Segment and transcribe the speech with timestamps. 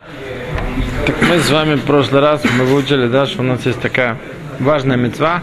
[0.00, 4.16] Так мы с вами в прошлый раз мы выучили, да, что у нас есть такая
[4.58, 5.42] важная мецва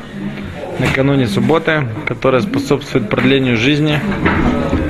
[0.79, 3.99] накануне субботы, которая способствует продлению жизни.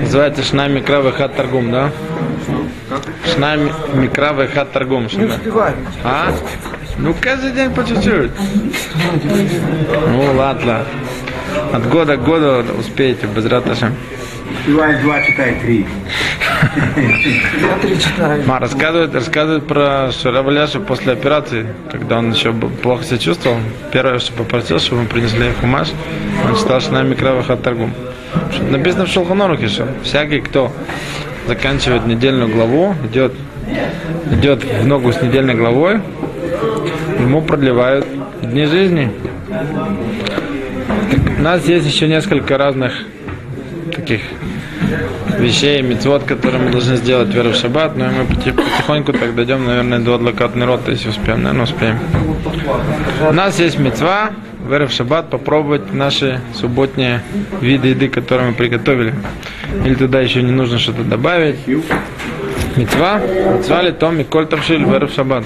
[0.01, 1.91] Называется Шна Микра Вехат Таргум, да?
[3.33, 3.57] Шна
[3.93, 5.07] Микра Вехат Таргум.
[5.13, 5.75] Не успеваю.
[6.03, 6.33] А?
[6.97, 8.31] Ну, каждый день по чуть-чуть.
[10.07, 10.85] Ну, ладно.
[11.73, 13.91] От года к году успеете, без раташа.
[14.59, 15.85] Успевает два, читай три.
[17.99, 18.43] Читаю.
[18.45, 23.57] Ма, рассказывает, рассказывает про Шараваляша после операции, когда он еще плохо себя чувствовал.
[23.91, 25.89] Первое, что попросил, чтобы мы принесли хумаш,
[26.47, 27.93] он читал Шнами Краваха Таргум.
[28.51, 30.71] Что Написано в Шелхонорухе, что всякий, кто
[31.47, 33.33] заканчивает недельную главу, идет,
[34.31, 36.01] идет в ногу с недельной главой,
[37.19, 38.05] ему продлевают
[38.41, 39.11] дни жизни.
[41.37, 42.93] У нас есть еще несколько разных
[43.93, 44.21] таких
[45.39, 49.65] вещей, мецвод, которые мы должны сделать веру в шаббат, но мы поти- потихоньку так дойдем,
[49.65, 51.99] наверное, до адлакатный рот, если успеем, наверное, успеем.
[53.29, 54.31] У нас есть мецва,
[54.69, 57.21] веру в шаббат, попробовать наши субботние
[57.61, 59.13] виды еды, которые мы приготовили.
[59.85, 61.57] Или туда еще не нужно что-то добавить.
[62.75, 65.43] Мецва, мецва ли том и коль тавшиль веру в шаббат.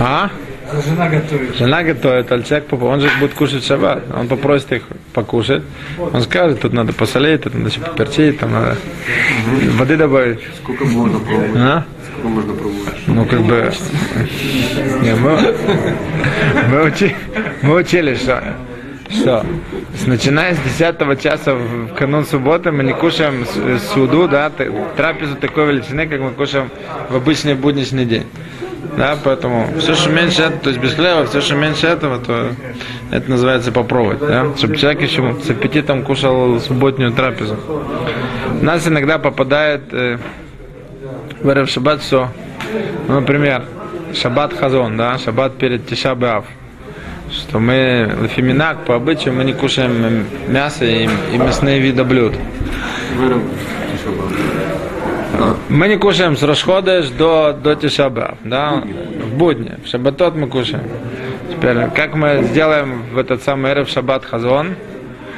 [0.00, 0.30] А?
[0.72, 1.56] Жена готовит.
[1.56, 4.02] Жена готовит, а человек, он же будет кушать шаббат.
[4.14, 5.62] Он попросит их покушать.
[5.98, 8.76] Он скажет, тут надо посолить, тут надо поперчить, там надо
[9.78, 10.40] воды добавить.
[10.62, 11.50] Сколько можно пробовать?
[11.56, 11.84] А?
[12.08, 12.94] Сколько можно пробовать?
[13.06, 13.72] Ну, как бы...
[15.02, 15.54] Не, мы,
[16.70, 17.14] мы, учи-
[17.62, 18.42] мы учили, что,
[19.10, 19.46] что
[20.06, 23.46] начиная с 10 часа в канун субботы мы не кушаем
[23.94, 24.50] суду, да,
[24.96, 26.70] трапезу такой величины, как мы кушаем
[27.08, 28.26] в обычный будничный день.
[28.96, 32.50] Да, поэтому все, что меньше этого, то есть без хлеба, все, что меньше этого, то
[33.10, 37.56] это называется попробовать, да, чтобы человек еще с аппетитом кушал субботнюю трапезу.
[38.60, 40.18] У нас иногда попадает э,
[41.42, 42.30] в Эрев Шаббат все.
[43.08, 43.64] Ну, например,
[44.14, 46.46] Шаббат Хазон, да, Шаббат перед Тиша Беав.
[47.30, 52.34] Что мы, феминак, по обычаю, мы не кушаем мясо и, и мясные виды блюд.
[55.68, 58.82] Мы не кушаем с Рошходеш до, до Тиша Беав, да,
[59.22, 59.74] в будни.
[59.84, 60.84] В Шаббатот мы кушаем.
[61.50, 64.76] Теперь, как мы сделаем в этот самый Эрев Шаббат Хазон,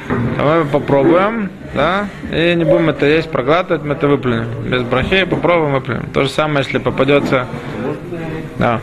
[0.07, 4.47] то мы попробуем, да, и не будем это есть, проглатывать, мы это выплюнем.
[4.65, 6.05] Без брахи попробуем, выплюнем.
[6.13, 7.47] То же самое, если попадется,
[8.57, 8.79] да.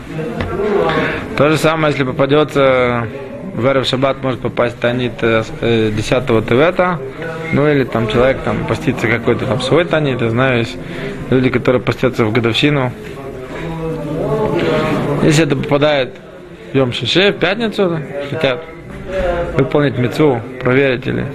[1.37, 3.07] То же самое, если попадется
[3.57, 6.99] в Эрев Шаббат может попасть танит э, с- э, 10 Тевета,
[7.53, 10.77] ну или там человек там постится какой-то там свой танит, я знаю, есть
[11.31, 12.91] люди, которые постятся в годовщину.
[15.23, 16.13] Если это попадает
[16.71, 18.63] в Йом Шише, в пятницу, хотят
[19.57, 21.25] выполнить мецу, проверить или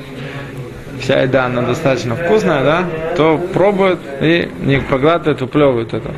[1.00, 2.84] вся еда, она достаточно вкусная, да,
[3.16, 6.12] то пробуют и не проглатывают, выплевывают это.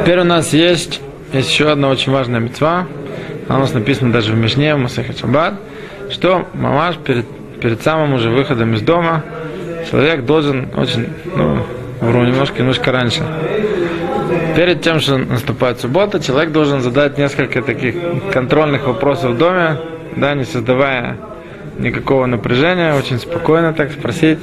[0.00, 1.00] Теперь у нас есть,
[1.32, 2.86] есть еще одна очень важная мецва.
[3.48, 5.12] Она у нас написана даже в Мишне, в Масахе
[6.10, 7.26] что мамаш перед,
[7.60, 9.22] перед самым уже выходом из дома
[9.90, 11.64] человек должен очень, ну,
[12.00, 13.22] вру немножко, немножко раньше.
[14.56, 17.96] Перед тем, что наступает суббота, человек должен задать несколько таких
[18.32, 19.78] контрольных вопросов в доме,
[20.16, 21.16] да, не создавая
[21.78, 24.38] никакого напряжения, очень спокойно так спросить.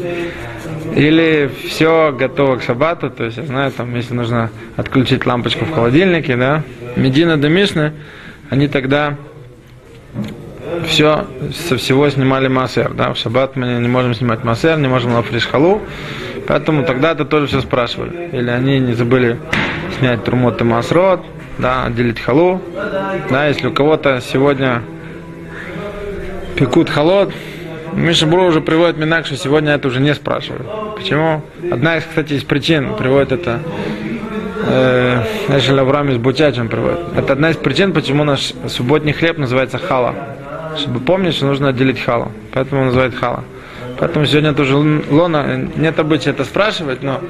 [0.95, 5.73] Или все готово к шаббату, то есть я знаю, там, если нужно отключить лампочку в
[5.73, 6.63] холодильнике, да,
[6.97, 7.93] Медина да Мишны,
[8.51, 9.15] они тогда
[10.85, 15.13] все, со всего снимали массер, да, в шаббат мы не можем снимать массер, не можем
[15.13, 15.81] лафриш халу,
[16.47, 18.29] поэтому тогда это тоже все спрашивали.
[18.33, 19.39] Или они не забыли
[19.97, 21.21] снять трумот и масрот,
[21.59, 22.61] да, отделить халу,
[23.29, 24.83] да, если у кого-то сегодня
[26.57, 27.31] пекут холод,
[27.93, 30.67] Миша Бро уже приводит Минак, что сегодня это уже не спрашивают.
[30.97, 31.41] Почему?
[31.71, 33.61] Одна из, кстати, из причин приводит это
[34.67, 36.99] Эшель Авраам из Бутячем приводит.
[37.15, 40.15] Это одна из причин, почему наш субботний хлеб называется хала.
[40.77, 42.31] Чтобы помнить, что нужно отделить халу.
[42.53, 43.43] Поэтому он называет хала.
[43.99, 47.21] Поэтому сегодня тоже лона, нет обычая это спрашивать, но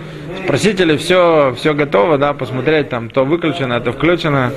[0.44, 4.52] спросить или все, все готово, да, посмотреть там, то выключено, это включено.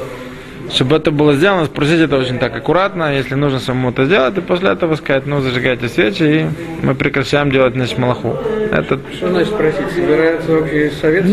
[0.70, 4.40] Чтобы это было сделано, спросить это очень так аккуратно, если нужно самому это сделать, и
[4.40, 6.46] после этого сказать, ну, зажигайте свечи, и
[6.82, 8.36] мы прекращаем делать значит, малаху.
[8.72, 9.90] Это Что значит спросить?
[9.94, 11.24] Собирается вообще совет?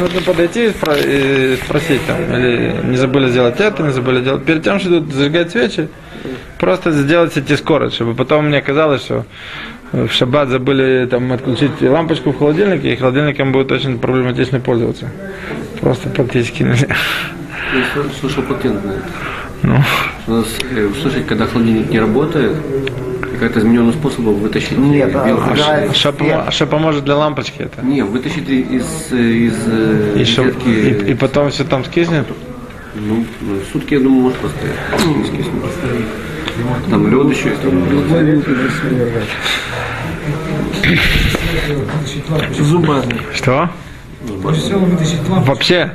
[0.00, 4.44] Нужно подойти и спро- и спросить там, или не забыли сделать это, не забыли делать.
[4.44, 5.88] Перед тем, что идут зажигать свечи,
[6.58, 9.24] просто сделать эти скорость, чтобы потом мне казалось, что
[9.92, 15.10] в шаббат забыли там отключить лампочку в холодильнике, и холодильником будет очень проблематично пользоваться.
[15.80, 16.88] Просто практически нельзя.
[16.88, 19.02] Я слышал патент на это.
[19.62, 19.82] Ну,
[20.26, 22.56] У нас, э, слушай, когда холодильник не работает,
[23.36, 25.42] Какая-то измененный способ вытащить Нет, а, белку.
[25.50, 27.82] А Забирает что, помо- что поможет для лампочки это?
[27.84, 32.26] Не, вытащить из, из э, И, розетки, и, и потом все там скиснет?
[32.94, 34.76] ну, ну, сутки, я думаю, может постоять.
[35.18, 35.62] Не скиснет.
[36.88, 37.60] Там лед еще есть.
[42.28, 42.54] Там.
[42.54, 43.20] Зубами.
[43.34, 43.70] Что?
[44.22, 45.46] Вытащить лампу.
[45.46, 45.92] Вообще?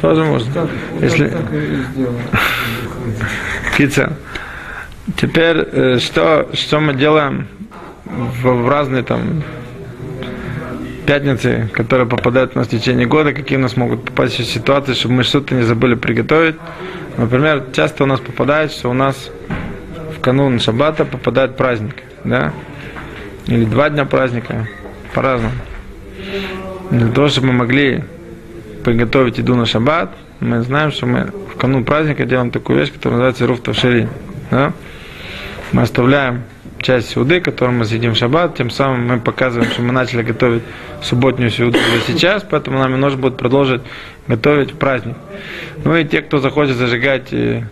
[0.00, 0.68] Тоже можно.
[1.00, 1.28] Если...
[1.28, 2.18] Так и сделано.
[3.76, 4.12] Кица.
[5.16, 7.46] Теперь, э, что, что мы делаем
[8.04, 9.42] в, в разные там
[11.06, 14.94] пятницы, которые попадают у нас в течение года, какие у нас могут попасть еще ситуации,
[14.94, 16.56] чтобы мы что-то не забыли приготовить.
[17.16, 19.30] Например, часто у нас попадает, что у нас
[20.16, 22.52] в канун шаббата попадает праздник, да?
[23.46, 24.66] Или два дня праздника,
[25.12, 25.54] по-разному.
[26.94, 28.04] Для того, чтобы мы могли
[28.84, 33.18] приготовить еду на шаббат, мы знаем, что мы в канун праздника делаем такую вещь, которая
[33.18, 34.08] называется руф тавшири.
[34.52, 34.72] Да?
[35.72, 36.44] Мы оставляем
[36.78, 40.62] часть сюды, которую мы съедим в шаббат, тем самым мы показываем, что мы начали готовить
[41.02, 43.82] субботнюю сюду уже сейчас, поэтому нам нужно будет продолжить
[44.28, 45.16] готовить в праздник.
[45.82, 47.64] Ну и те, кто захочет зажигать э,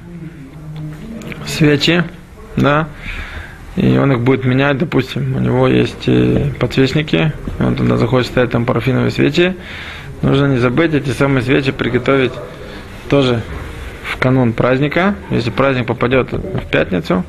[1.46, 2.02] свечи,
[2.56, 2.88] да,
[3.76, 8.50] и он их будет менять, допустим, у него есть э, подсвечники, он туда захочет ставить
[8.50, 9.56] там парафиновые свечи,
[10.20, 12.32] нужно не забыть эти самые свечи приготовить
[13.08, 13.42] тоже
[14.04, 17.24] в канун праздника, если праздник попадет в пятницу,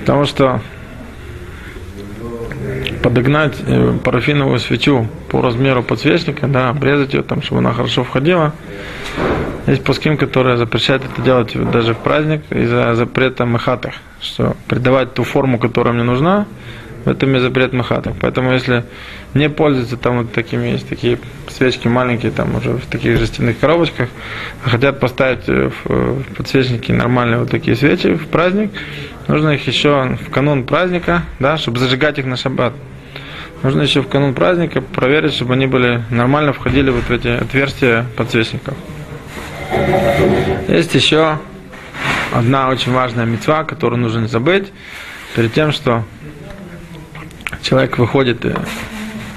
[0.00, 0.60] потому что
[3.02, 8.54] подогнать э, парафиновую свечу по размеру подсвечника, да, обрезать ее там, чтобы она хорошо входила.
[9.66, 15.22] Есть пуским, которые запрещают это делать даже в праздник из-за запрета мехатах, что придавать ту
[15.22, 16.46] форму, которая мне нужна,
[17.04, 18.14] в этом и запрет мехатах.
[18.20, 18.84] Поэтому если
[19.34, 21.18] не пользуются там вот такими, есть такие
[21.48, 24.08] свечки маленькие, там уже в таких жестяных коробочках,
[24.64, 28.70] а хотят поставить э, э, в подсвечники нормальные вот такие свечи в праздник,
[29.28, 32.74] нужно их еще в канун праздника, да, чтобы зажигать их на шаббат.
[33.62, 38.06] Нужно еще в канун праздника проверить, чтобы они были нормально входили вот в эти отверстия
[38.16, 38.74] подсвечников.
[40.68, 41.38] Есть еще
[42.32, 44.72] одна очень важная мецва, которую нужно не забыть.
[45.34, 46.04] Перед тем, что
[47.62, 48.56] человек выходит э,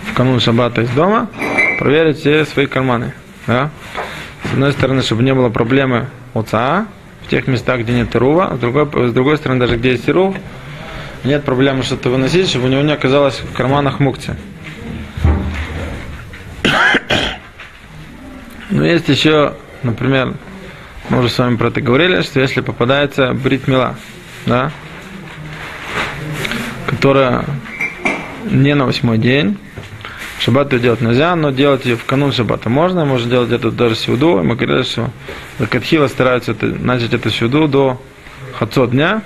[0.10, 1.28] в канун шаббата из дома,
[1.80, 3.14] проверить все свои карманы.
[3.48, 3.70] Да?
[4.44, 6.88] С одной стороны, чтобы не было проблемы ОЦА
[7.26, 10.36] в тех местах, где нет ирува, с другой, с другой стороны, даже где есть ирув,
[11.24, 14.36] нет проблемы что-то выносить, чтобы у него не оказалось в карманах мукти.
[18.70, 19.54] Но есть еще,
[19.84, 20.34] например,
[21.10, 23.96] мы уже с вами про это говорили, что если попадается бритмила,
[24.46, 24.72] да,
[26.88, 27.46] которая
[28.50, 29.58] не на восьмой день,
[30.40, 33.96] шаббат ее делать нельзя, но делать ее в канун шаббата можно, можно делать это даже
[33.96, 34.42] сюду.
[34.44, 35.10] Мы говорили, что
[35.70, 38.02] Катхила стараются это, начать это сюду до
[38.58, 39.22] хацот дня,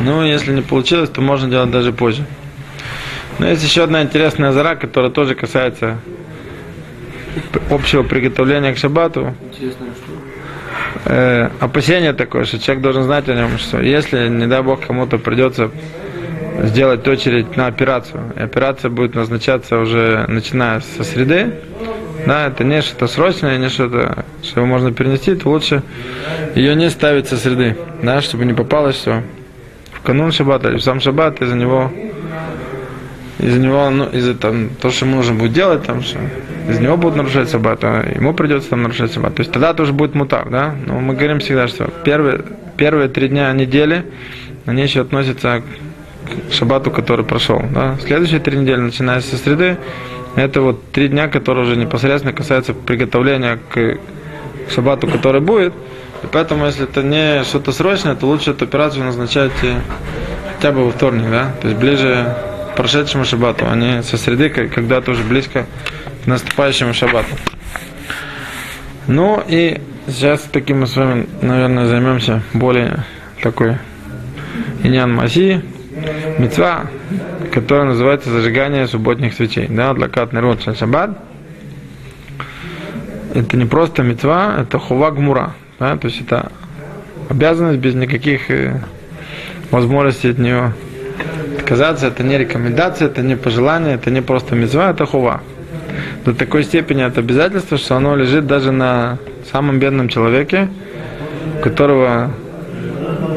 [0.00, 2.24] ну, если не получилось, то можно делать даже позже.
[3.38, 5.98] Но есть еще одна интересная зара, которая тоже касается
[7.70, 9.34] общего приготовления к шаббату.
[9.50, 10.12] Интересно, что
[11.04, 15.18] Э, опасение такое, что человек должен знать о нем, что если, не дай бог, кому-то
[15.18, 15.70] придется
[16.62, 21.54] сделать очередь на операцию, и операция будет назначаться уже начиная со среды,
[22.26, 25.82] да, это не что-то срочное, не что-то, что его можно перенести, то лучше
[26.54, 29.22] ее не ставить со среды, да, чтобы не попалось все
[29.92, 31.90] в канун шаббата или в сам шаббат, из-за него
[33.38, 36.20] из-за него, ну, из-за там, то, что ему нужно будет делать, там, что
[36.68, 39.34] из него будут нарушать шаббат, а ему придется там нарушать шаббат.
[39.34, 40.74] То есть тогда тоже будет мутар, да?
[40.86, 42.42] Но мы говорим всегда, что первые,
[42.76, 44.04] первые три дня недели,
[44.66, 45.62] они еще относятся
[46.50, 47.96] к шаббату, который прошел, да?
[48.00, 49.76] Следующие три недели, начиная со среды,
[50.36, 53.98] это вот три дня, которые уже непосредственно касаются приготовления к
[54.72, 55.74] шаббату, который будет.
[56.22, 59.50] И поэтому, если это не что-то срочное, то лучше эту операцию назначать
[60.54, 61.50] хотя бы во вторник, да?
[61.60, 62.34] То есть ближе
[62.72, 65.66] к прошедшему шаббату, а не со среды, к- когда-то уже близко
[66.24, 67.34] к наступающему шаббату.
[69.06, 73.04] Ну и сейчас таки мы с вами, наверное, займемся более
[73.42, 73.76] такой
[74.82, 75.62] иньян маси,
[76.38, 76.86] мецва,
[77.52, 79.66] которая называется зажигание субботних свечей.
[79.68, 81.18] Да, для народ шаббат.
[83.34, 85.54] Это не просто мецва, это хува гмура.
[85.78, 86.52] Да, то есть это
[87.28, 88.80] обязанность без никаких э,
[89.70, 90.74] возможностей от нее
[91.58, 92.08] отказаться.
[92.08, 95.40] Это не рекомендация, это не пожелание, это не просто мецва, это хува.
[96.24, 99.18] До такой степени это обязательство, что оно лежит даже на
[99.50, 100.68] самом бедном человеке,
[101.58, 102.30] у которого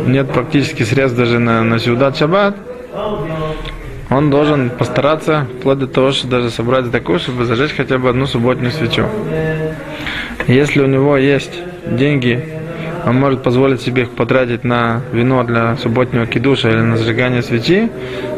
[0.05, 2.55] нет практически средств даже на, на сюдат шаббат,
[4.09, 8.27] он должен постараться, вплоть до того, что даже собрать такую, чтобы зажечь хотя бы одну
[8.27, 9.05] субботнюю свечу.
[10.47, 12.55] Если у него есть деньги
[13.05, 17.91] он может позволить себе их потратить на вино для субботнего кидуша или на зажигание свечи,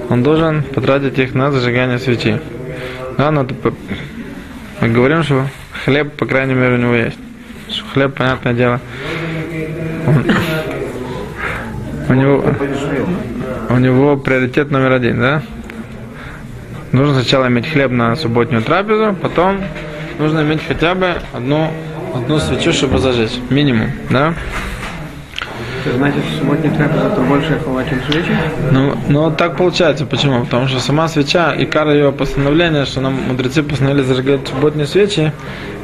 [0.10, 2.40] он должен потратить их на зажигание свечи.
[3.18, 3.74] Да, но п-
[4.82, 5.48] мы говорим, что
[5.86, 7.18] хлеб, по крайней мере, у него есть.
[7.70, 8.80] Что хлеб, понятное дело,
[10.08, 10.26] он-
[12.10, 12.44] у него,
[13.70, 15.42] у него приоритет номер один, да?
[16.92, 19.62] Нужно сначала иметь хлеб на субботнюю трапезу, потом
[20.20, 21.70] нужно иметь хотя бы одну,
[22.16, 23.38] одну свечу, чтобы зажечь.
[23.50, 24.34] Минимум, да?
[25.86, 28.32] Это значит, что субботний трапез это больше хвала, чем свечи?
[28.72, 30.06] Ну, ну вот так получается.
[30.06, 30.46] Почему?
[30.46, 35.32] Потому что сама свеча, и кара ее постановления, что нам мудрецы постановили зажигать субботние свечи,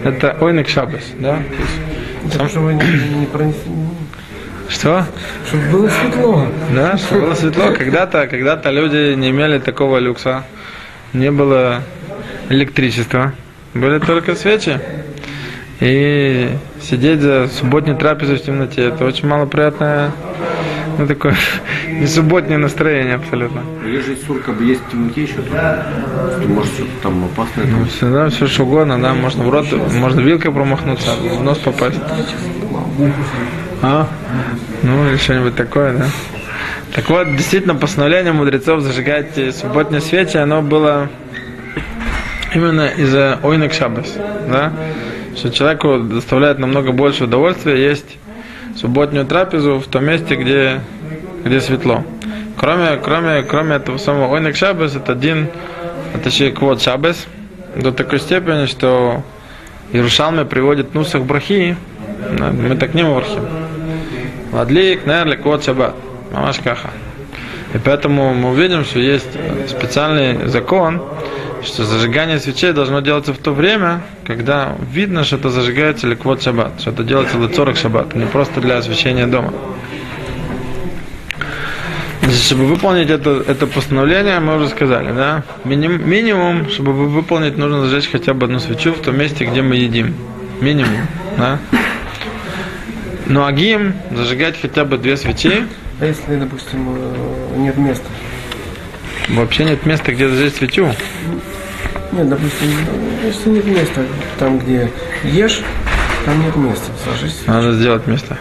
[0.04, 1.38] это ойник шабас, да?
[2.24, 3.72] Есть, Сам, чтобы не, не пронесли.
[4.70, 5.06] Что?
[5.48, 6.48] Чтобы было светло.
[6.74, 7.72] Да, что было светло.
[7.78, 10.44] Когда-то, когда-то люди не имели такого люкса.
[11.14, 11.84] Не было
[12.50, 13.34] электричества.
[13.74, 14.80] Были только свечи.
[15.80, 16.50] И
[16.82, 20.12] сидеть за субботней трапезой в темноте, это очень малоприятное,
[20.98, 21.36] ну, такое
[21.88, 23.62] не субботнее настроение абсолютно.
[23.86, 27.86] Если сур как бы есть в темноте еще, то ты можешь что-то там опасное там.
[27.88, 32.00] Всегда все что угодно, да, можно в рот, можно вилкой промахнуться, в нос попасть.
[33.82, 34.08] А?
[34.84, 36.06] Ну, или что-нибудь такое, да.
[36.94, 41.10] Так вот, действительно, постановление мудрецов зажигать э, субботние свечи, оно было
[42.54, 44.16] именно из-за ойнек шабас,
[44.48, 44.72] да,
[45.36, 48.18] что человеку доставляет намного больше удовольствия есть
[48.76, 50.82] субботнюю трапезу в том месте, где,
[51.44, 52.04] где светло.
[52.58, 55.50] Кроме, кроме, кроме этого самого ойнек шабас, это один,
[56.14, 57.28] а точнее квот шабас,
[57.76, 59.24] до такой степени, что
[59.92, 61.76] Иерушалме приводит нусах брахи,
[62.40, 63.46] мы так не вархим.
[64.52, 65.96] Ладлик, нерлик, квот шаббат.
[66.32, 66.90] Мамаш каха.
[67.74, 69.30] И поэтому мы увидим, что есть
[69.68, 71.02] специальный закон,
[71.64, 76.80] что зажигание свечей должно делаться в то время, когда видно, что это зажигается ликвот шаббат,
[76.80, 79.54] что это делается лецорок шаббат, не просто для освещения дома.
[82.32, 87.86] Чтобы выполнить это, это постановление, мы уже сказали, да, миним, минимум, чтобы вы- выполнить, нужно
[87.86, 90.16] зажечь хотя бы одну свечу в том месте, где мы едим.
[90.62, 91.60] Минимум, да.
[93.26, 95.66] Ну, агим, зажигать хотя бы две свечи,
[96.04, 98.04] А если, допустим, э, нет места?
[99.30, 100.86] вообще нет места, где зажечь свечу.
[102.12, 102.68] Нет, допустим,
[103.24, 104.02] если нет места,
[104.38, 104.92] там, где
[105.24, 105.62] ешь,
[106.26, 106.92] там нет места.
[107.06, 107.44] Сложись.
[107.48, 108.38] Надо сделать место.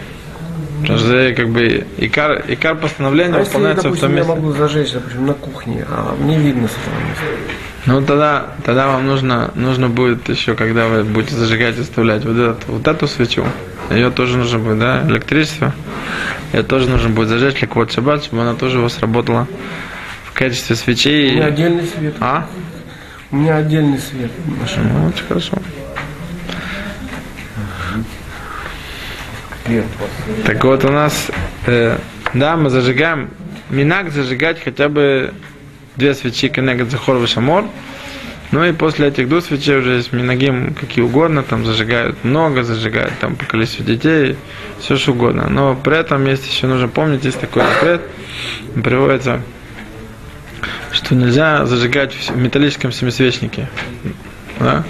[0.81, 4.33] Потому что как бы икар, икар постановления А если, выполняется в том допустим, я месте.
[4.35, 7.25] могу зажечь, допустим, на кухне, а мне видно с этого места.
[7.85, 12.37] Ну тогда, тогда вам нужно, нужно будет еще, когда вы будете зажигать и вставлять вот,
[12.37, 13.45] этот, вот эту свечу,
[13.91, 15.75] ее тоже нужно будет, да, электричество,
[16.53, 19.49] ее тоже нужно будет зажечь, как вот шаббат, чтобы она тоже у вас работала
[20.25, 21.33] в качестве У свечей.
[21.33, 22.15] меня отдельный свет.
[22.21, 22.47] А?
[23.33, 24.31] У меня отдельный свет.
[24.47, 25.59] Ну, очень хорошо.
[30.45, 31.31] Так вот у нас,
[31.67, 31.99] э,
[32.35, 33.31] да, мы зажигаем,
[33.71, 35.33] минак зажигать хотя бы
[35.97, 37.65] две свечи Кенегат Захор Шамор.
[38.51, 43.15] Ну и после этих двух свечей уже есть минагим какие угодно, там зажигают много, зажигают
[43.19, 44.37] там по количеству детей,
[44.79, 45.49] все что угодно.
[45.49, 48.03] Но при этом есть еще нужно помнить, есть такой запрет,
[48.75, 49.41] приводится,
[50.93, 53.71] что нельзя зажигать в металлическом семисвечнике.
[54.61, 54.85] Да?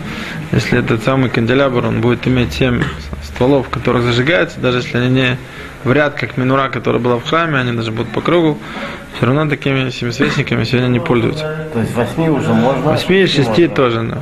[0.53, 2.83] Если этот самый канделябр, он будет иметь семь
[3.23, 5.39] стволов, которых зажигается, даже если они не
[5.85, 8.59] в ряд, как минура, которая была в храме, они даже будут по кругу,
[9.17, 11.69] все равно такими семисвечниками сегодня не пользуются.
[11.73, 12.83] То есть восьми уже можно?
[12.83, 13.75] Восьми и шести Можно.
[13.75, 14.19] тоже, да.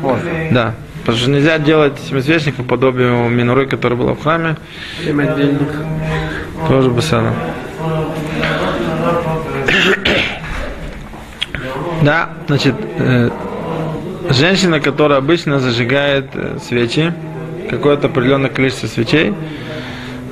[0.00, 0.30] Можно.
[0.50, 0.74] Да.
[1.00, 4.56] Потому что нельзя делать семисвечника подобие минуры, которая была в храме,
[5.04, 5.68] Семь отдельных.
[6.68, 7.32] тоже бесано.
[12.02, 13.28] Да, значит, э,
[14.30, 17.12] женщина, которая обычно зажигает э, свечи,
[17.70, 19.34] какое-то определенное количество свечей,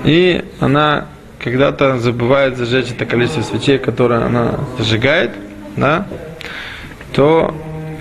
[0.04, 1.06] и она
[1.38, 5.32] когда-то забывает зажечь это количество свечей, которое она зажигает,
[5.76, 6.06] да,
[7.12, 7.54] то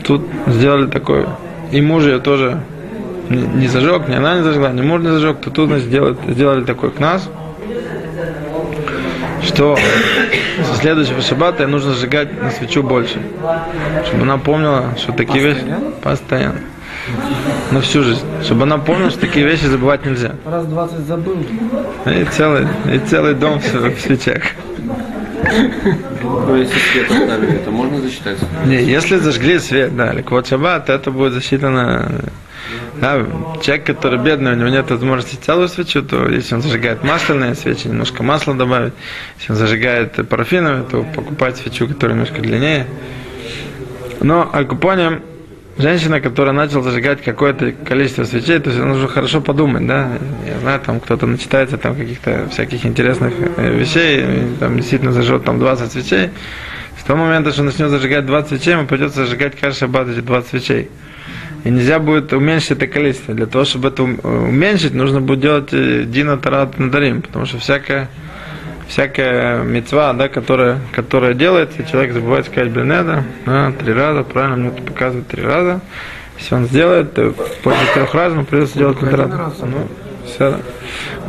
[0.04, 1.28] тут сделали такое.
[1.72, 2.62] И муж ее тоже
[3.30, 6.92] не, зажег, ни она не зажгла, ни муж не зажег, то тут сделали, сделали такой
[6.92, 7.30] к нас,
[9.56, 9.78] что
[10.64, 13.22] со следующего шаббата нужно сжигать на свечу больше.
[14.06, 15.66] Чтобы она помнила, что такие вещи
[16.02, 16.60] постоянно.
[17.72, 18.26] На всю жизнь.
[18.44, 20.34] Чтобы она помнила, что такие вещи забывать нельзя.
[20.46, 21.38] Раз 20 забыл.
[22.06, 24.44] И целый, и целый дом в, в свечах.
[26.22, 28.38] Ну, если свет оставили, то можно засчитать?
[28.66, 32.10] Не, если зажгли свет, да, ликвот шаббат, это будет засчитано.
[33.00, 33.26] Да,
[33.62, 37.88] человек, который бедный, у него нет возможности целую свечу, то если он зажигает масляные свечи,
[37.88, 38.94] немножко масла добавить.
[39.40, 42.88] Если он зажигает парафиновые, то покупать свечу, которая немножко длиннее.
[44.22, 45.22] Но алькупоне
[45.78, 50.10] женщина, которая начала зажигать какое-то количество свечей, то есть нужно хорошо подумать, да,
[50.48, 54.26] я знаю, там кто-то начитается там каких-то всяких интересных э, вещей,
[54.60, 56.30] там действительно зажжет там 20 свечей,
[57.00, 60.50] с того момента, что начнет зажигать 20 свечей, ему придется зажигать каждый шаббат эти 20
[60.50, 60.90] свечей.
[61.66, 63.34] И нельзя будет уменьшить это количество.
[63.34, 67.58] Для того, чтобы это ум- уменьшить, нужно будет делать э, Дина Тарат Надарим, потому что
[67.58, 68.08] всякая
[68.88, 74.70] всякая мецва, да, которая, которая делается, человек забывает сказать блинеда, да, три раза, правильно, мне
[74.70, 75.82] тут показывают три раза.
[76.38, 79.66] Если он сделает, то после трех раз ему придется делать три раза.
[79.66, 79.88] Ну,
[80.26, 80.60] все,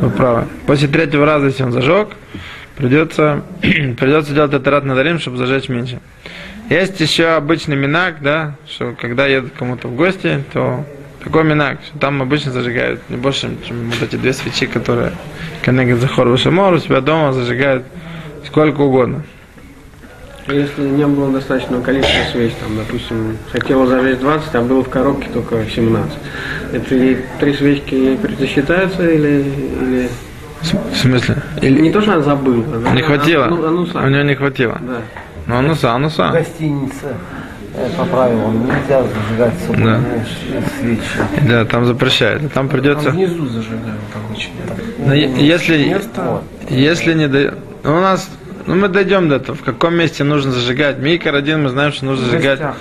[0.01, 0.43] вы правы.
[0.67, 2.09] После третьего раза, если он зажег,
[2.75, 5.99] придется, придется делать этот надарим, чтобы зажечь меньше.
[6.69, 10.83] Есть еще обычный минак, да, что когда едут кому-то в гости, то
[11.23, 15.13] такой минак, что там обычно зажигают не больше, чем вот эти две свечи, которые
[15.61, 17.83] Канегат Захор Вашамор, у себя дома зажигают
[18.45, 19.23] сколько угодно.
[20.47, 25.29] Если не было достаточного количества свеч, там, допустим, хотела зажечь 20, а было в коробке
[25.33, 26.13] только 17.
[26.71, 29.43] Это и три свечки считаются или,
[29.81, 30.09] или...
[30.61, 31.37] В смысле?
[31.61, 32.63] Не Или то, что она забыла.
[32.93, 33.45] не хватило?
[33.45, 33.99] Ну, ануса.
[33.99, 34.77] У него не хватило.
[34.81, 35.01] Да.
[35.47, 36.29] Ну, ануса, ануса.
[36.29, 37.15] гостинице
[37.75, 41.47] э, по правилам нельзя зажигать ш- свечи.
[41.47, 42.51] Да, там запрещают.
[42.53, 43.11] Там придется...
[43.11, 44.53] Внизу зажигают обычно.
[44.99, 47.53] Но е- если, Место если не до...
[47.83, 48.29] У нас...
[48.65, 49.55] Ну, мы дойдем до этого.
[49.57, 50.97] В каком месте нужно зажигать?
[50.97, 52.75] Микр один, мы знаем, что нужно в зажигать гостях.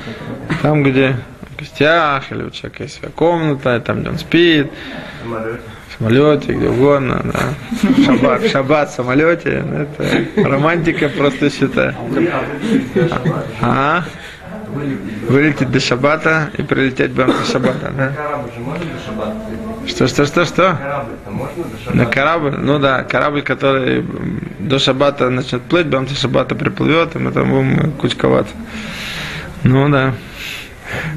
[0.62, 1.16] там, где
[1.54, 4.66] в гостях, или у человека есть своя комната, там, где он спит.
[5.20, 5.60] В самолете,
[6.52, 8.04] где угодно, да.
[8.04, 9.64] Шаббат, шаббат в самолете.
[9.72, 11.94] Это романтика просто считаю.
[13.60, 14.04] А?
[15.28, 18.12] Вылететь до шаббата и прилететь в до шаббата, да?
[19.86, 20.78] Что, что, что, что?
[21.94, 22.56] На корабль?
[22.58, 24.04] Ну да, корабль, который
[24.58, 28.54] до шаббата начнет плыть, бам, до шаббата приплывет, и мы там будем кучковаться.
[29.62, 30.12] Ну да.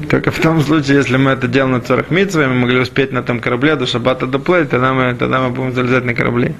[0.08, 3.18] Только в том случае, если мы это делаем на Цорах Митцве, мы могли успеть на
[3.18, 6.54] этом корабле до шаббата доплыть, тогда мы, тогда мы будем залезать на корабли.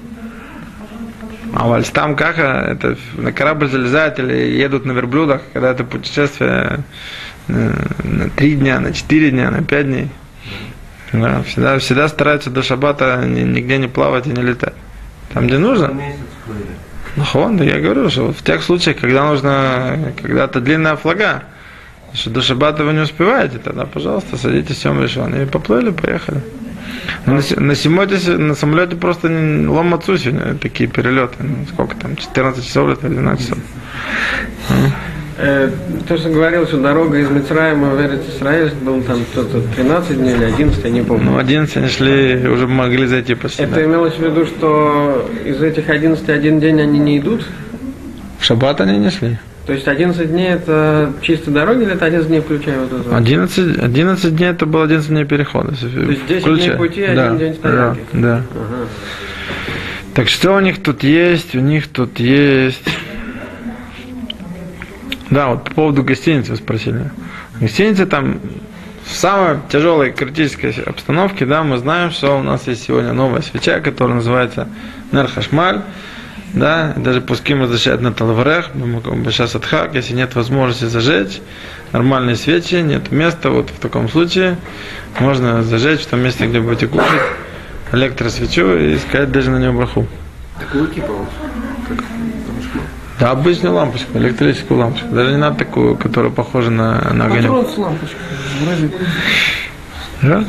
[1.53, 6.79] А вальс там как, это на корабль залезают или едут на верблюдах, когда это путешествие
[7.49, 10.09] э, на три дня, на четыре дня, на пять дней.
[11.11, 14.75] Да, всегда, всегда стараются до шаббата ни- нигде не плавать и не летать.
[15.33, 15.93] Там, где нужно.
[17.17, 21.43] Ну, хон, я говорю, что в тех случаях, когда нужно, когда-то длинная флага,
[22.13, 25.33] что до шаббата вы не успеваете, тогда, пожалуйста, садитесь в сем решен.
[25.41, 26.41] И поплыли, поехали.
[27.25, 31.35] Но на, се- на, самолете, на самолете просто не- лом отцу сегодня такие перелеты.
[31.39, 33.57] Ну, сколько там, 14 часов летать, 12 часов.
[35.37, 35.71] Э,
[36.07, 40.35] то, что говорил, что дорога из Мицраима в Эрец Исраиль был там кто-то 13 дней
[40.35, 41.31] или 11, я не помню.
[41.31, 43.63] Ну, 11 они шли, уже могли зайти почти.
[43.63, 47.45] Это имелось в виду, что из этих 11 один день они не идут?
[48.39, 49.39] В шаббат они не шли.
[49.65, 53.15] То есть 11 дней это чисто дороги или это 11 дней включая вот это?
[53.15, 55.75] 11, 11 дней это было 11 дней перехода.
[55.75, 58.01] То есть 10 дней пути, один да, день стоянки.
[58.13, 58.43] Да, да.
[58.55, 58.87] Ага.
[60.13, 61.55] Так что у них тут есть?
[61.55, 62.83] У них тут есть...
[65.29, 67.11] Да, вот по поводу гостиницы вы спросили.
[67.61, 68.41] Гостиница там
[69.05, 73.79] в самой тяжелой критической обстановке, да, мы знаем, что у нас есть сегодня новая свеча,
[73.79, 74.67] которая называется
[75.11, 75.81] Нерхашмаль,
[76.53, 78.71] да, даже пускай разрешают на Талварех,
[79.25, 81.41] сейчас отхак, если нет возможности зажечь
[81.91, 84.57] нормальные свечи, нет места, вот в таком случае
[85.19, 87.21] можно зажечь в том месте, где будете кушать,
[87.91, 90.07] электросвечу и сказать даже на нее браху.
[90.59, 91.27] Такую типа вот.
[93.19, 95.07] Да, обычную лампочку, электрическую лампочку.
[95.09, 97.51] Даже не надо такую, которая похожа на, на огонек.
[97.51, 98.19] Патрон с лампочкой.
[100.23, 100.43] Да?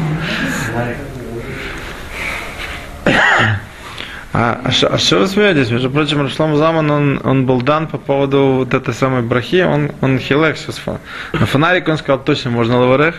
[4.35, 5.71] А, а, а что вы смеетесь?
[5.71, 9.91] Между прочим, Рашлам Заман, он, он был дан по поводу вот этой самой брахи, он,
[10.01, 10.79] он хилек сейчас.
[10.79, 11.01] фа-
[11.35, 13.17] На фонарик он сказал, точно можно лаварех,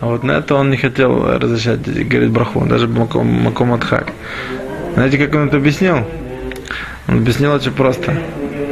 [0.00, 4.08] а вот на это он не хотел разрешать говорить браху, даже маком, маком отхак.
[4.94, 6.06] Знаете, как он это объяснил?
[7.08, 8.14] Он объяснил очень просто.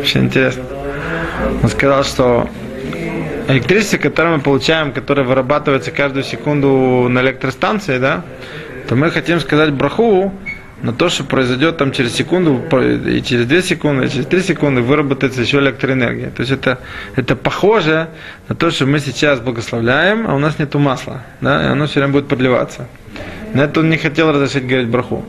[0.01, 0.65] Очень интересно.
[1.63, 2.47] Он сказал, что
[3.49, 8.23] электричество, которое мы получаем, которое вырабатывается каждую секунду на электростанции, да,
[8.87, 10.35] то мы хотим сказать браху
[10.83, 12.61] на то, что произойдет там через секунду,
[13.07, 16.31] и через 2 секунды, и через 3 секунды выработается еще электроэнергия.
[16.31, 16.79] То есть это,
[17.17, 18.09] это похоже
[18.49, 22.01] на то, что мы сейчас благословляем, а у нас нету масла, да, и оно все
[22.01, 22.87] время будет подливаться.
[23.55, 25.25] На это он не хотел разрешить говорить браху.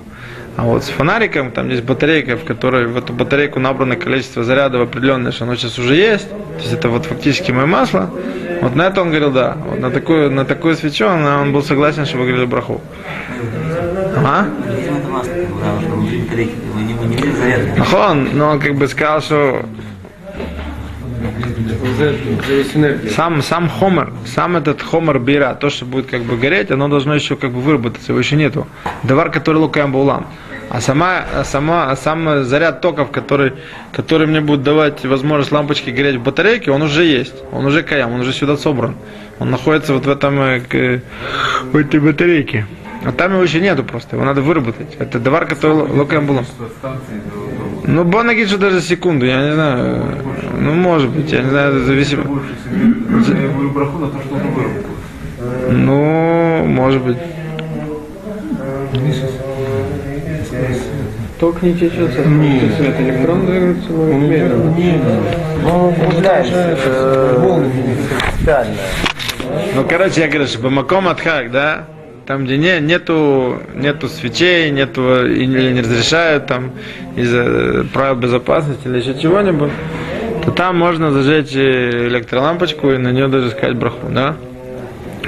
[0.57, 4.81] А вот с фонариком, там есть батарейка, в которой в эту батарейку набрано количество зарядов
[4.81, 6.29] определенное, что оно сейчас уже есть.
[6.29, 8.11] То есть это вот фактически мое масло.
[8.61, 9.57] Вот на это он говорил, да.
[9.65, 12.81] Вот на такую, на такую свечу он, он был согласен, чтобы говорили браху.
[14.17, 14.47] А?
[14.67, 15.31] Зачем это масло?
[15.31, 17.63] Потому что внутри батарейки мы не, мы не видим заряда.
[17.79, 19.65] Ах, он, но как бы сказал, что.
[23.15, 27.13] Сам, сам хомер, сам этот хомер бира, то, что будет как бы гореть, оно должно
[27.13, 28.67] еще как бы выработаться, его еще нету.
[29.07, 30.27] Товар, который лукаем баулам.
[30.69, 33.53] А сама, сама, сам заряд токов, который,
[33.91, 37.35] который мне будет давать возможность лампочки гореть в батарейке, он уже есть.
[37.51, 38.95] Он уже каям, он уже сюда собран.
[39.39, 41.01] Он находится вот в этом, э,
[41.71, 42.67] в этой батарейке.
[43.03, 44.95] А там его еще нету просто, его надо выработать.
[44.99, 46.45] Это товар, который лукаем баулам.
[47.85, 50.03] Ну, Бонагид, что даже секунду, я не знаю.
[50.59, 52.41] Ну, может быть, я не знаю, зависимо.
[53.27, 54.91] Я говорю браху на то, что он выработал.
[55.71, 57.17] Ну, может быть.
[61.39, 64.75] Ток не течет, свет электрон двигается но медленно.
[65.63, 65.95] Ну,
[68.41, 68.75] принципиально.
[69.75, 71.87] Ну, короче, я говорю, что Бамаком Атхак, да,
[72.25, 76.71] там, где не, нету, нету свечей, нету, или не разрешают там
[77.15, 79.71] из-за правил безопасности или еще чего-нибудь,
[80.45, 84.35] то там можно зажечь э, электролампочку и на нее даже сказать браху, да.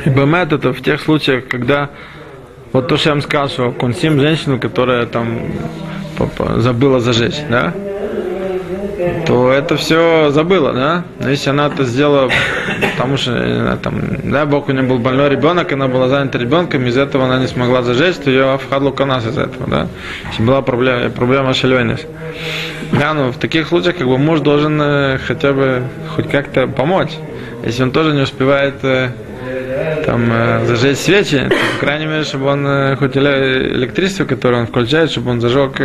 [0.05, 1.89] И бамет это в тех случаях, когда
[2.71, 5.39] вот то, что я вам сказал, что консим женщину, которая там
[6.57, 7.73] забыла зажечь, да,
[9.25, 11.03] то это все забыла, да?
[11.19, 12.29] Но если она это сделала,
[12.93, 16.97] потому что, там, да, Бог у нее был больной ребенок, она была занята ребенком, из
[16.97, 19.87] этого она не смогла зажечь, то ее вхадлу канас из этого, да?
[20.29, 22.07] Если была проблема, проблема шалёйность.
[22.91, 25.83] Да, ну в таких случаях как бы муж должен э, хотя бы
[26.15, 27.11] хоть как-то помочь.
[27.65, 29.09] Если он тоже не успевает э,
[30.05, 34.67] там э, зажечь свечи, то, по крайней мере, чтобы он хоть эле- электричество, которое он
[34.67, 35.81] включает, чтобы он зажег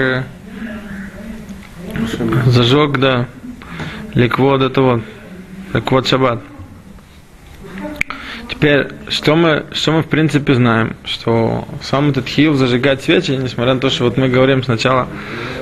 [2.47, 3.29] зажег, да,
[4.14, 5.03] ликвод это вот,
[5.75, 6.40] ликвод шаббат.
[8.49, 13.75] Теперь, что мы, что мы в принципе знаем, что сам этот хил зажигать свечи, несмотря
[13.75, 15.07] на то, что вот мы говорим сначала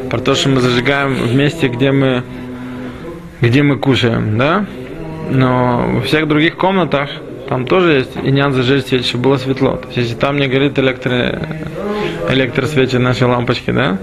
[0.09, 2.23] про то, что мы зажигаем в месте, где мы,
[3.41, 4.67] где мы кушаем, да,
[5.31, 7.11] но во всех других комнатах
[7.49, 9.77] там тоже есть иньян зажечь свечи, чтобы было светло.
[9.77, 11.41] То есть, если там не горит электро,
[12.31, 13.99] электросвечи нашей лампочки, да,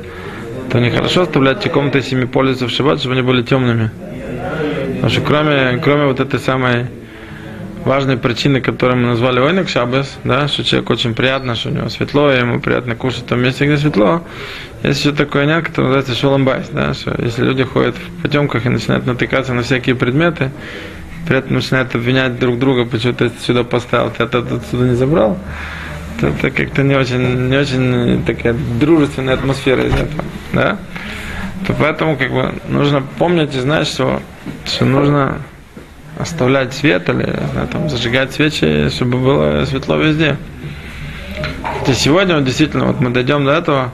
[0.71, 3.91] то нехорошо оставлять те комнаты, если ими пользуются в шаббат, чтобы они были темными.
[4.95, 6.87] Потому что кроме, кроме вот этой самой
[7.85, 11.89] важной причины, которую мы назвали ойнек шаббас, да, что человеку очень приятно, что у него
[11.89, 14.23] светло, и ему приятно кушать в том месте, где светло,
[14.83, 18.69] есть еще такой нет, который называется шоломбайс, да, что если люди ходят в потемках и
[18.69, 20.51] начинают натыкаться на всякие предметы,
[21.27, 25.37] при этом начинают обвинять друг друга, почему ты сюда поставил, ты это отсюда не забрал,
[26.21, 30.23] это как-то не очень, не очень такая дружественная атмосфера из этого,
[30.53, 30.77] да?
[31.67, 34.21] То поэтому как бы нужно помнить и знать, что,
[34.65, 35.39] что нужно
[36.19, 40.37] оставлять свет или знаю, там, зажигать свечи, чтобы было светло везде.
[41.79, 43.91] Хотя сегодня вот действительно, вот мы дойдем до этого,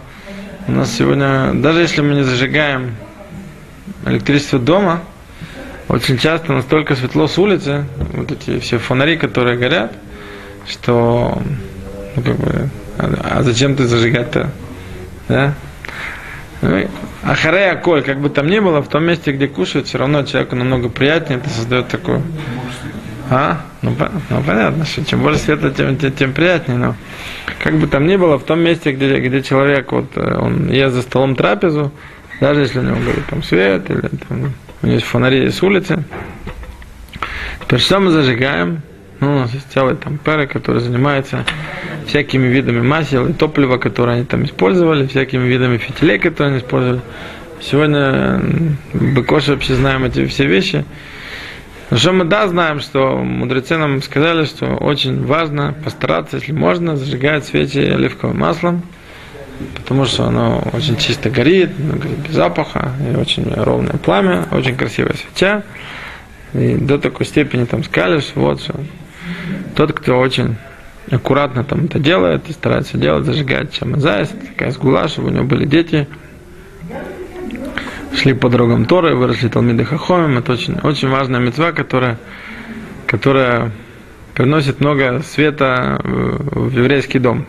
[0.68, 2.96] у нас сегодня, даже если мы не зажигаем
[4.06, 5.02] электричество дома,
[5.88, 9.94] очень часто настолько светло с улицы, вот эти все фонари, которые горят,
[10.68, 11.42] что
[12.16, 14.50] ну, как бы, а, а зачем ты зажигать-то?
[15.28, 15.54] Да?
[16.62, 16.88] Ну, и
[17.24, 20.56] Ахарея коль, как бы там ни было, в том месте, где кушают, все равно человеку
[20.56, 22.22] намного приятнее, это создает такую...
[23.30, 23.62] А?
[23.82, 23.96] Ну,
[24.30, 26.96] ну, понятно, что чем больше света, тем, тем, тем приятнее, но
[27.64, 30.96] как бы там ни было, в том месте, где, где человек, вот, э, он ест
[30.96, 31.92] за столом трапезу,
[32.42, 36.04] даже если у него горит там свет, или там, у него есть фонари с улицы,
[37.70, 38.82] Теперь что мы зажигаем?
[39.20, 41.46] Ну, у нас есть целый там пэры, который занимается
[42.10, 47.02] всякими видами масел и топлива, которые они там использовали, всякими видами фитилей, которые они использовали.
[47.62, 48.42] Сегодня
[48.94, 50.86] Бекоши вообще знаем эти все вещи.
[51.90, 56.96] Но что мы да знаем, что мудрецы нам сказали, что очень важно постараться, если можно,
[56.96, 58.84] зажигать свечи оливковым маслом,
[59.76, 64.76] потому что оно очень чисто горит, оно горит без запаха, и очень ровное пламя, очень
[64.76, 65.64] красивая свеча.
[66.54, 68.76] И до такой степени там скалишь, вот что
[69.76, 70.56] тот, кто очень
[71.12, 75.66] аккуратно там это делает и старается делать, зажигать чамазайс, такая сгула, чтобы у него были
[75.66, 76.08] дети,
[78.16, 82.18] шли по дорогам Торы, выросли Талмиды Хахомим, это очень, очень важная мецва, которая,
[83.08, 83.72] которая
[84.34, 87.46] приносит много света в еврейский дом,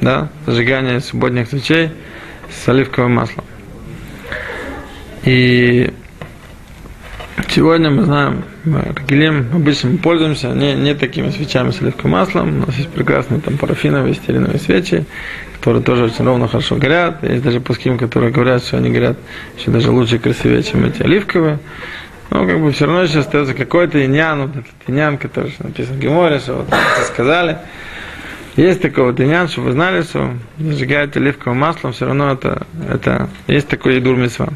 [0.00, 1.90] да, зажигание субботних свечей
[2.50, 3.44] с оливковым маслом.
[5.24, 5.92] И
[7.54, 12.62] Сегодня мы знаем, мы рагилим, обычно мы пользуемся не, не такими свечами с оливковым маслом.
[12.62, 15.04] У нас есть прекрасные там парафиновые, стериновые свечи,
[15.54, 17.22] которые тоже очень ровно хорошо горят.
[17.22, 19.18] Есть даже пуским, которые говорят, что они горят
[19.58, 21.58] еще даже лучше и красивее, чем эти оливковые.
[22.30, 25.98] Но как бы все равно еще остается какой-то иньян, вот этот иньян, который написан в
[25.98, 26.68] Геморе, что вот
[27.06, 27.58] сказали.
[28.56, 33.28] Есть такой вот иньян, чтобы вы знали, что зажигаете оливковым маслом, все равно это, это
[33.48, 34.48] есть такой идур митцва.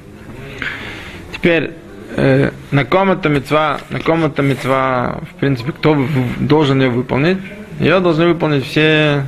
[1.34, 1.72] Теперь
[2.16, 5.96] э, на ком это мецва, на ком это мецва, в принципе, кто
[6.38, 7.38] должен ее выполнить?
[7.78, 9.26] Ее должны выполнить все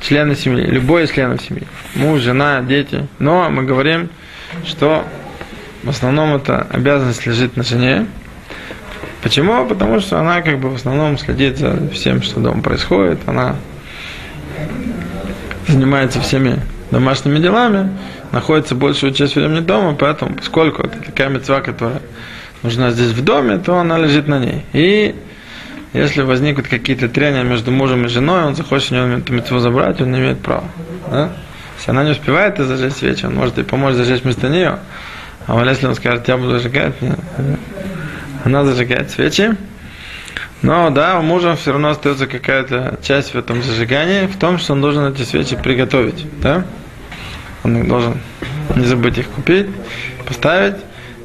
[0.00, 1.66] члены семьи, любой из членов семьи.
[1.94, 3.06] Муж, жена, дети.
[3.18, 4.08] Но мы говорим,
[4.64, 5.04] что
[5.82, 8.06] в основном эта обязанность лежит на жене.
[9.22, 9.66] Почему?
[9.66, 13.20] Потому что она как бы в основном следит за всем, что дома происходит.
[13.26, 13.56] Она
[15.66, 16.60] занимается всеми
[16.94, 17.90] домашними делами,
[18.30, 22.00] находится большую часть времени дома, поэтому, поскольку это такая мецва, которая
[22.62, 24.64] нужна здесь в доме, то она лежит на ней.
[24.72, 25.14] И
[25.92, 30.00] если возникнут какие-то трения между мужем и женой, он захочет у нее эту мецву забрать,
[30.00, 30.64] он не имеет права.
[31.10, 31.32] Да?
[31.76, 34.78] Если она не успевает и зажечь свечи, он может ей помочь зажечь вместо нее.
[35.46, 37.18] А вот если он скажет, я буду зажигать, нет.
[38.44, 39.56] она зажигает свечи.
[40.62, 44.72] Но да, у мужа все равно остается какая-то часть в этом зажигании, в том, что
[44.72, 46.24] он должен эти свечи приготовить.
[46.40, 46.64] Да?
[47.64, 48.18] Он их должен
[48.76, 49.66] не забыть их купить,
[50.26, 50.76] поставить.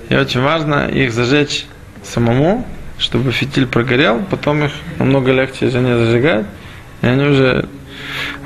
[0.09, 1.67] И очень важно их зажечь
[2.03, 2.65] самому,
[2.97, 6.45] чтобы фитиль прогорел, потом их намного легче жене зажигать,
[7.01, 7.67] и они уже,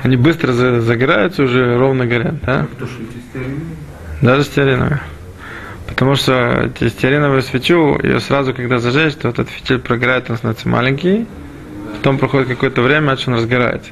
[0.02, 2.34] они быстро за- загораются, уже ровно горят.
[2.44, 2.66] Да?
[4.20, 5.00] Даже стеариновые.
[5.86, 10.68] Потому что эти стеариновую свечу, ее сразу, когда зажечь, то этот фитиль прогорает, он становится
[10.68, 11.26] маленький,
[11.96, 13.90] потом проходит какое-то время, аж он разгорается.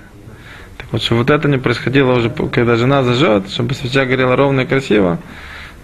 [0.92, 4.66] Вот, чтобы вот это не происходило уже, когда жена зажжет, чтобы свеча горела ровно и
[4.66, 5.18] красиво,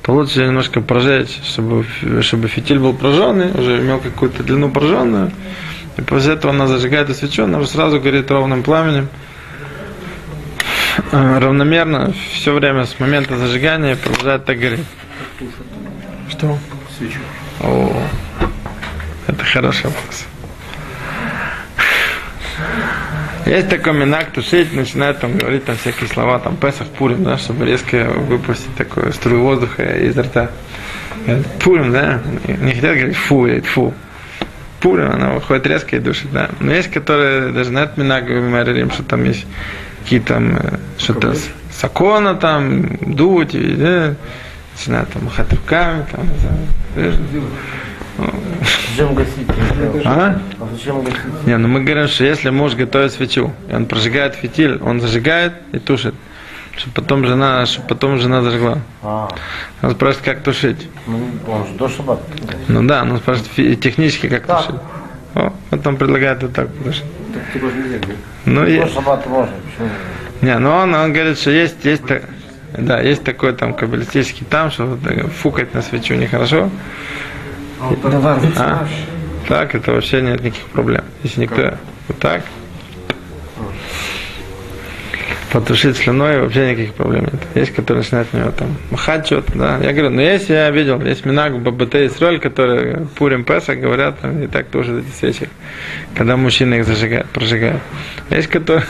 [0.03, 1.87] то лучше немножко прожечь, чтобы,
[2.21, 5.33] чтобы фитиль был прожженный, уже имел какую-то длину прожженную.
[5.97, 9.09] И после этого она зажигает эту свечу, она уже сразу горит ровным пламенем.
[11.11, 14.85] Э, Равномерно все время с момента зажигания продолжает так гореть.
[16.29, 16.59] Что?
[16.99, 17.18] Свечу.
[17.61, 18.03] О,
[19.27, 20.27] это хороший вопрос.
[23.49, 27.65] Есть такой минак тушить, начинает там говорить там всякие слова, там Песах, Пурим, да, чтобы
[27.65, 30.51] резко выпустить такую струю воздуха из рта.
[31.59, 33.95] Пурим, да, не хотят говорить фу, говорит фу.
[34.81, 36.51] Пурим, она выходит резко и душит, да.
[36.61, 39.47] Но есть, которые даже на этот минак говорим, что там есть
[40.03, 41.35] какие-то там, э, что-то
[41.73, 44.15] сакона там, дуть, и, э,
[44.77, 46.29] начинают там махать руками, там,
[46.97, 47.15] э,
[48.19, 49.49] Зачем гасить?
[50.05, 50.39] а?
[50.61, 51.47] А зачем гасить?
[51.47, 55.53] Не, ну мы говорим, что если муж готовит свечу, и он прожигает фитиль, он зажигает
[55.73, 56.15] и тушит,
[56.77, 58.79] чтобы потом жена, чтобы потом жена зажгла.
[59.03, 59.29] А,
[59.83, 60.89] Он спрашивает, как тушить.
[61.07, 62.23] ну, он же до шаббата.
[62.67, 64.67] Ну да, он спрашивает технически, как Как?
[64.67, 64.81] тушить.
[65.35, 67.05] О, вот он предлагает вот так тушить.
[67.33, 67.99] Так ты нельзя?
[68.47, 68.95] Ну, есть.
[68.95, 69.89] шаббата можно, почему?
[70.41, 72.03] Не, ну он, он говорит, что есть, есть,
[72.77, 76.71] да, есть такой там каббалистический там, что э, фукать на свечу нехорошо.
[78.57, 78.87] А?
[79.49, 81.05] Так, это вообще нет никаких проблем.
[81.23, 81.75] Если никто
[82.09, 82.43] вот так,
[85.53, 87.41] потушить слюной, вообще никаких проблем нет.
[87.55, 89.79] Есть, которые начинают на него там махать что-то, да.
[89.79, 94.21] Я говорю, ну есть, я видел, есть минак в ББТ Исроль, которые Пурим Песа говорят,
[94.21, 95.49] там, и так тоже эти свечи,
[96.14, 97.83] когда мужчины их зажигают, прожигают.
[98.31, 98.85] Есть, которые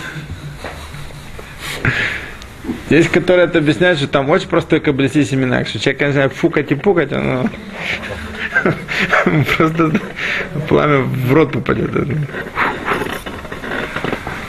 [2.90, 6.74] есть, которые это объясняют, что там очень простой каббалистический минак, что человек начинает фукать и
[6.74, 7.48] пукать, оно
[9.56, 9.92] просто
[10.68, 11.90] пламя в рот попадет.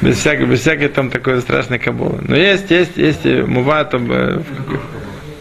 [0.01, 2.19] Без всякой, без всякой там такой страшной кабулы.
[2.21, 4.41] Но есть, есть, есть и мува там, э,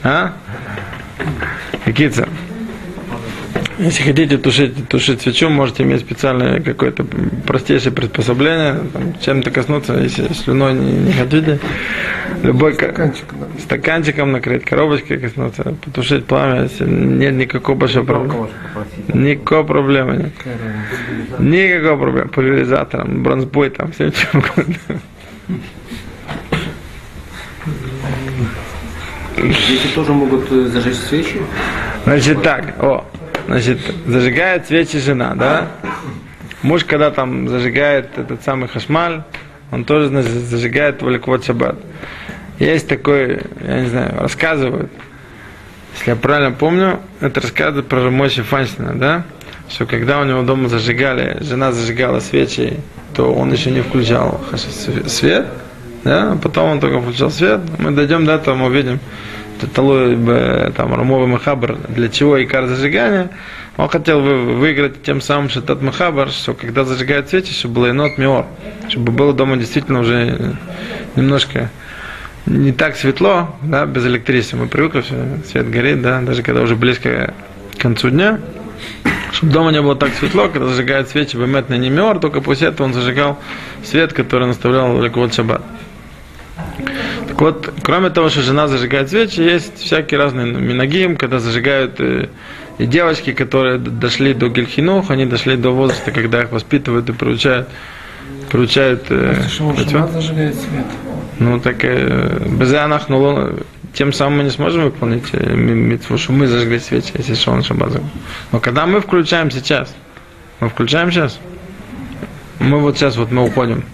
[0.02, 0.32] а?
[1.84, 2.28] Какие-то.
[3.78, 7.04] Если хотите тушить, тушить свечу, можете иметь специальное какое-то
[7.46, 11.60] простейшее приспособление, там, чем-то коснуться, если слюной не, не хотите.
[12.42, 13.12] Любой ка-
[13.60, 18.48] стаканчиком накрыть, коробочкой коснуться, потушить пламя, если нет никакой большой проблемы.
[19.14, 20.32] Никакой проблемы нет.
[21.38, 22.28] Никакой проблемы.
[22.30, 24.74] Пульверизатором, бронзбой, там, всем чем угодно.
[29.36, 31.40] Дети тоже могут э, зажечь свечи.
[32.04, 33.04] Значит так, о,
[33.48, 35.68] значит, зажигает свечи жена, да?
[36.62, 39.22] Муж, когда там зажигает этот самый хашмаль,
[39.72, 41.76] он тоже значит, зажигает валиквот шаббат.
[42.58, 44.90] Есть такой, я не знаю, рассказывают,
[45.94, 49.24] если я правильно помню, это рассказывают про Рамойши Фаншина, да?
[49.70, 52.78] Что когда у него дома зажигали, жена зажигала свечи,
[53.14, 54.40] то он еще не включал
[55.06, 55.46] свет,
[56.04, 56.36] да?
[56.42, 57.60] Потом он только включал свет.
[57.78, 59.00] Мы дойдем до этого, мы увидим,
[59.66, 63.30] там, Рамовый Махабр, для чего икар зажигания.
[63.76, 68.18] Он хотел вы- выиграть тем самым Шатат Махабар, что когда зажигают свечи, чтобы было енот
[68.18, 68.46] миор,
[68.88, 70.56] чтобы было дома действительно уже
[71.14, 71.70] немножко
[72.46, 74.56] не так светло, да, без электричества.
[74.56, 75.14] Мы привыкли, что
[75.50, 77.34] свет горит, да, даже когда уже близко
[77.76, 78.40] к концу дня.
[79.32, 82.86] Чтобы дома не было так светло, когда зажигают свечи, бемет на немер, только после этого
[82.86, 83.38] он зажигал
[83.84, 85.62] свет, который наставлял Леквот Шаббат.
[87.38, 92.26] Так вот, кроме того, что жена зажигает свечи, есть всякие разные минагим, когда зажигают э,
[92.78, 97.68] И девочки, которые дошли до Гельхинух, они дошли до возраста, когда их воспитывают и приучают,
[98.50, 100.86] приучают э, Шаббат зажигает свет?
[101.38, 103.52] ну так э, без анах, ну
[103.94, 107.62] тем самым мы не сможем выполнить э, ми- митцву, что мы зажгли свечи, если Шон
[107.62, 108.02] зажег.
[108.50, 109.94] Но когда мы включаем сейчас,
[110.58, 111.38] мы включаем сейчас,
[112.58, 113.84] мы вот сейчас вот мы уходим,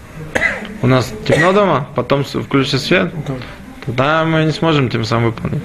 [0.82, 3.12] у нас темно дома, потом включится свет,
[3.84, 5.62] тогда мы не сможем тем самым выполнить.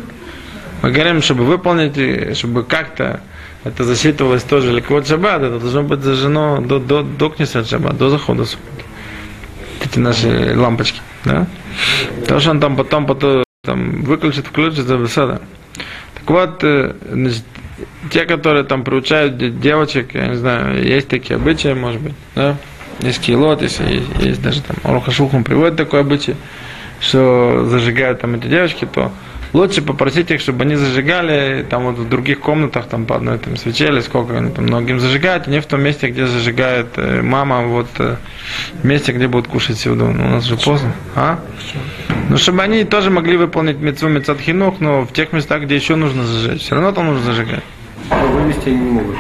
[0.81, 3.21] Мы говорим, чтобы выполнить, чтобы как-то
[3.63, 8.09] это засчитывалось тоже ликвот шаббат, это должно быть зажжено до, до, до кнесет шаббат, до
[8.09, 8.85] захода субботы.
[9.83, 11.47] Эти наши лампочки, да?
[12.27, 15.41] То, что он там потом, потом там, выключит, включит, высота.
[16.15, 17.43] Так вот, э, значит,
[18.09, 22.55] те, которые там приучают де- девочек, я не знаю, есть такие обычаи, может быть, да?
[23.01, 26.35] Есть килот, есть, есть, есть даже там Орухашухум приводит такой обычай,
[26.99, 29.11] что зажигают там эти девочки, то
[29.53, 33.57] лучше попросить их, чтобы они зажигали там вот в других комнатах, там по одной там
[33.57, 37.21] свече или сколько они там многим зажигают, а не в том месте, где зажигает э,
[37.21, 38.17] мама, вот э,
[38.83, 40.05] месте, где будут кушать сюда.
[40.05, 40.93] Ну, у нас же поздно.
[41.15, 41.39] А?
[42.29, 45.95] Ну, чтобы они тоже могли выполнить мецву мецат хинух, но в тех местах, где еще
[45.95, 46.61] нужно зажечь.
[46.61, 47.63] Все равно там нужно зажигать.
[48.09, 49.15] Вывести они не могут,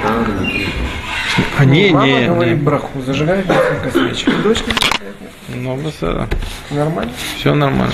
[1.39, 1.61] да?
[1.61, 2.63] Они Мама не, говорит не.
[2.63, 4.41] браху, зажигает несколько свечек.
[4.43, 5.15] Дочка зажигает.
[5.49, 6.27] Ну, без этого.
[6.71, 7.11] Нормально?
[7.37, 7.93] Все нормально.